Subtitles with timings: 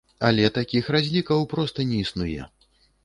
[0.29, 2.51] Але такіх разлікаў проста не існуе.